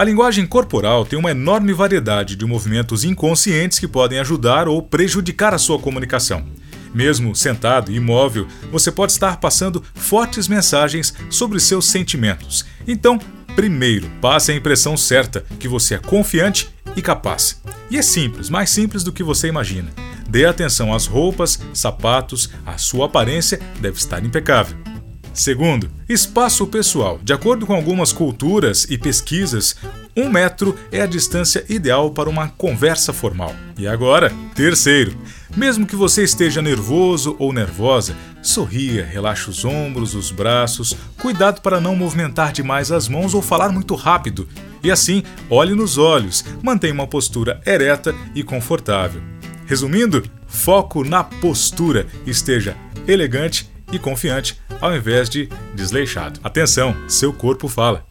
[0.00, 5.52] A linguagem corporal tem uma enorme variedade de movimentos inconscientes que podem ajudar ou prejudicar
[5.52, 6.42] a sua comunicação.
[6.94, 12.64] Mesmo sentado e imóvel, você pode estar passando fortes mensagens sobre seus sentimentos.
[12.88, 13.18] Então,
[13.54, 17.60] primeiro, passe a impressão certa que você é confiante e capaz.
[17.90, 19.90] E é simples, mais simples do que você imagina.
[20.26, 24.78] Dê atenção às roupas, sapatos, a sua aparência deve estar impecável.
[25.32, 27.18] Segundo, espaço pessoal.
[27.22, 29.76] De acordo com algumas culturas e pesquisas,
[30.16, 33.54] um metro é a distância ideal para uma conversa formal.
[33.78, 35.16] E agora, terceiro,
[35.56, 41.80] mesmo que você esteja nervoso ou nervosa, sorria, relaxe os ombros, os braços, cuidado para
[41.80, 44.48] não movimentar demais as mãos ou falar muito rápido.
[44.82, 49.22] E assim, olhe nos olhos, mantenha uma postura ereta e confortável.
[49.64, 52.76] Resumindo, foco na postura, esteja
[53.06, 56.40] elegante e confiante ao invés de desleixado.
[56.42, 58.09] Atenção, seu corpo fala.